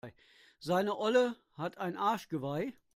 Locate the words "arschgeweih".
1.95-2.73